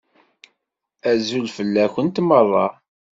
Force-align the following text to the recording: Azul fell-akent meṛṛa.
Azul 1.11 1.47
fell-akent 1.55 2.23
meṛṛa. 2.27 2.67